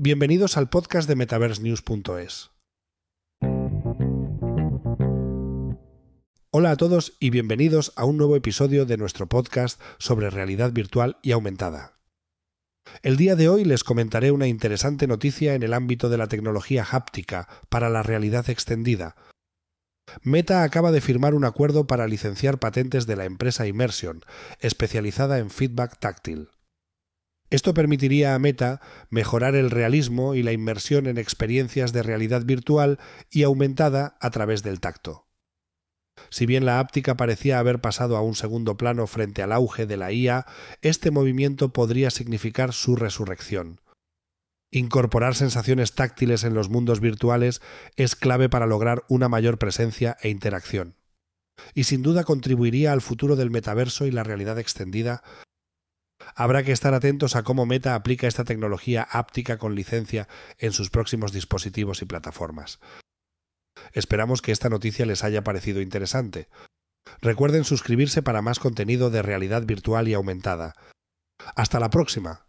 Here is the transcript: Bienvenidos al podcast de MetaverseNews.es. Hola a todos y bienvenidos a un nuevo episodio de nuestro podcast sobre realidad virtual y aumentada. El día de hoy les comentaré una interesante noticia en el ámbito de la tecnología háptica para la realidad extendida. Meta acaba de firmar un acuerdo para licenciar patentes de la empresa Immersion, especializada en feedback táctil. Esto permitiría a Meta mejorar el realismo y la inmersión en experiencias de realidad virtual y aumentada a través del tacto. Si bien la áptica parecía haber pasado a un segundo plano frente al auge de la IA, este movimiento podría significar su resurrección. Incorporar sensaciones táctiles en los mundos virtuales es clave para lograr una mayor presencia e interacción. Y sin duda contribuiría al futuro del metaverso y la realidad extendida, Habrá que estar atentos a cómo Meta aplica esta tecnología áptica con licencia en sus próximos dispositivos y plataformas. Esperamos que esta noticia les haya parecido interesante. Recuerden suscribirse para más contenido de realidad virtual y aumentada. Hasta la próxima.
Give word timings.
Bienvenidos 0.00 0.56
al 0.56 0.68
podcast 0.68 1.08
de 1.08 1.16
MetaverseNews.es. 1.16 2.52
Hola 6.52 6.70
a 6.70 6.76
todos 6.76 7.16
y 7.18 7.30
bienvenidos 7.30 7.92
a 7.96 8.04
un 8.04 8.16
nuevo 8.16 8.36
episodio 8.36 8.86
de 8.86 8.96
nuestro 8.96 9.28
podcast 9.28 9.80
sobre 9.98 10.30
realidad 10.30 10.70
virtual 10.70 11.16
y 11.20 11.32
aumentada. 11.32 11.98
El 13.02 13.16
día 13.16 13.34
de 13.34 13.48
hoy 13.48 13.64
les 13.64 13.82
comentaré 13.82 14.30
una 14.30 14.46
interesante 14.46 15.08
noticia 15.08 15.54
en 15.54 15.64
el 15.64 15.74
ámbito 15.74 16.08
de 16.08 16.18
la 16.18 16.28
tecnología 16.28 16.86
háptica 16.88 17.48
para 17.68 17.90
la 17.90 18.04
realidad 18.04 18.48
extendida. 18.50 19.16
Meta 20.22 20.62
acaba 20.62 20.92
de 20.92 21.00
firmar 21.00 21.34
un 21.34 21.44
acuerdo 21.44 21.88
para 21.88 22.06
licenciar 22.06 22.60
patentes 22.60 23.08
de 23.08 23.16
la 23.16 23.24
empresa 23.24 23.66
Immersion, 23.66 24.20
especializada 24.60 25.40
en 25.40 25.50
feedback 25.50 25.98
táctil. 25.98 26.50
Esto 27.50 27.72
permitiría 27.72 28.34
a 28.34 28.38
Meta 28.38 28.80
mejorar 29.08 29.54
el 29.54 29.70
realismo 29.70 30.34
y 30.34 30.42
la 30.42 30.52
inmersión 30.52 31.06
en 31.06 31.16
experiencias 31.16 31.92
de 31.92 32.02
realidad 32.02 32.44
virtual 32.44 32.98
y 33.30 33.42
aumentada 33.44 34.18
a 34.20 34.30
través 34.30 34.62
del 34.62 34.80
tacto. 34.80 35.26
Si 36.30 36.46
bien 36.46 36.66
la 36.66 36.80
áptica 36.80 37.16
parecía 37.16 37.58
haber 37.58 37.80
pasado 37.80 38.16
a 38.16 38.22
un 38.22 38.34
segundo 38.34 38.76
plano 38.76 39.06
frente 39.06 39.42
al 39.42 39.52
auge 39.52 39.86
de 39.86 39.96
la 39.96 40.12
IA, 40.12 40.46
este 40.82 41.10
movimiento 41.10 41.72
podría 41.72 42.10
significar 42.10 42.72
su 42.72 42.96
resurrección. 42.96 43.80
Incorporar 44.70 45.34
sensaciones 45.34 45.94
táctiles 45.94 46.44
en 46.44 46.52
los 46.52 46.68
mundos 46.68 47.00
virtuales 47.00 47.62
es 47.96 48.14
clave 48.14 48.50
para 48.50 48.66
lograr 48.66 49.04
una 49.08 49.28
mayor 49.28 49.58
presencia 49.58 50.18
e 50.20 50.28
interacción. 50.28 50.96
Y 51.74 51.84
sin 51.84 52.02
duda 52.02 52.24
contribuiría 52.24 52.92
al 52.92 53.00
futuro 53.00 53.34
del 53.34 53.50
metaverso 53.50 54.06
y 54.06 54.10
la 54.10 54.24
realidad 54.24 54.58
extendida, 54.58 55.22
Habrá 56.34 56.62
que 56.62 56.72
estar 56.72 56.94
atentos 56.94 57.36
a 57.36 57.42
cómo 57.42 57.66
Meta 57.66 57.94
aplica 57.94 58.26
esta 58.26 58.44
tecnología 58.44 59.06
áptica 59.10 59.58
con 59.58 59.74
licencia 59.74 60.28
en 60.58 60.72
sus 60.72 60.90
próximos 60.90 61.32
dispositivos 61.32 62.02
y 62.02 62.06
plataformas. 62.06 62.80
Esperamos 63.92 64.42
que 64.42 64.52
esta 64.52 64.68
noticia 64.68 65.06
les 65.06 65.24
haya 65.24 65.42
parecido 65.44 65.80
interesante. 65.80 66.48
Recuerden 67.20 67.64
suscribirse 67.64 68.22
para 68.22 68.42
más 68.42 68.58
contenido 68.58 69.10
de 69.10 69.22
realidad 69.22 69.64
virtual 69.64 70.08
y 70.08 70.14
aumentada. 70.14 70.74
Hasta 71.54 71.80
la 71.80 71.90
próxima. 71.90 72.47